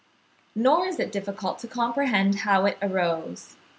Nor 0.55 0.87
is 0.87 0.99
it 0.99 1.11
difficult 1.11 1.59
to 1.59 1.67
comprehend 1.67 2.39
how 2.39 2.65
it 2.65 2.75
arose. 2.81 3.55